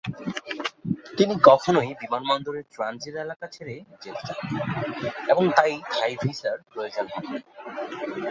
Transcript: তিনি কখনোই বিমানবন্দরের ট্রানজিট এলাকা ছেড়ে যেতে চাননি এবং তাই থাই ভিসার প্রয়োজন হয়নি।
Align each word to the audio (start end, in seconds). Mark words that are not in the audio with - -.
তিনি 1.17 1.33
কখনোই 1.43 1.89
বিমানবন্দরের 2.01 2.65
ট্রানজিট 2.73 3.15
এলাকা 3.25 3.45
ছেড়ে 3.55 3.75
যেতে 4.03 4.21
চাননি 4.27 4.57
এবং 5.31 5.43
তাই 5.57 5.73
থাই 5.93 6.13
ভিসার 6.23 6.57
প্রয়োজন 6.71 7.05
হয়নি। 7.13 7.39